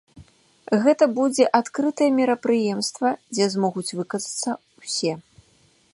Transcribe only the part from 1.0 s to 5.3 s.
будзе адкрытае мерапрыемства, дзе змогуць выказацца ўсе.